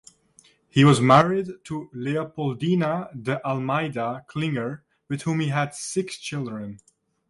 [0.67, 6.79] He was married to Leopoldina de Almeida Klinger with whom he had six children.